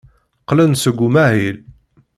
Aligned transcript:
Qqlen-d 0.41 0.77
seg 0.83 0.99
umahil. 1.07 1.57